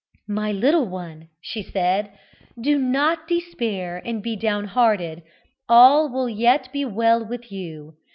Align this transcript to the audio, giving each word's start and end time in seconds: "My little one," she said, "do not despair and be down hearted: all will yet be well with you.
"My 0.27 0.51
little 0.51 0.87
one," 0.87 1.29
she 1.41 1.61
said, 1.61 2.09
"do 2.59 2.79
not 2.79 3.27
despair 3.27 4.01
and 4.03 4.23
be 4.23 4.35
down 4.35 4.65
hearted: 4.65 5.21
all 5.69 6.09
will 6.11 6.27
yet 6.27 6.71
be 6.73 6.83
well 6.83 7.23
with 7.23 7.51
you. 7.51 7.95